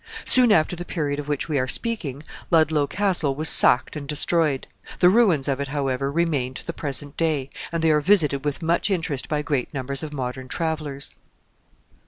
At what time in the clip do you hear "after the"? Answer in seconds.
0.51-0.83